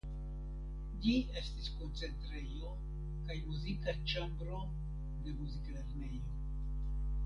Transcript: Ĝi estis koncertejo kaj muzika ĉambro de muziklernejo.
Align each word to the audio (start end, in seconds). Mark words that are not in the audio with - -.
Ĝi 1.03 1.13
estis 1.41 1.67
koncertejo 1.81 2.73
kaj 3.29 3.39
muzika 3.51 3.97
ĉambro 4.09 4.67
de 5.25 5.39
muziklernejo. 5.41 6.39